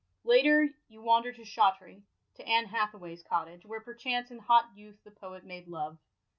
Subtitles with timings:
[0.23, 2.01] Later, you wander to Shottery,
[2.33, 5.99] to Anne Hatha way's cottage, where perchance in hot youth the poet made love.